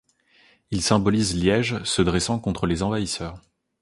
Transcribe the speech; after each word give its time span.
Ils 0.71 0.81
symbolisent 0.81 1.35
Liège 1.35 1.83
se 1.83 2.01
dressant 2.01 2.39
contre 2.39 2.65
les 2.65 2.81
envahisseurs. 2.81 3.39